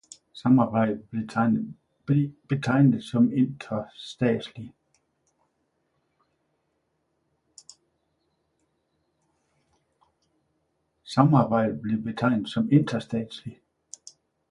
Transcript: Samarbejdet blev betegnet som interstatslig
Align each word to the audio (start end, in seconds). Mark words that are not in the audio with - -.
Samarbejdet 0.33 1.09
blev 2.05 2.31
betegnet 2.47 3.03
som 3.03 3.33
interstatslig 3.33 4.73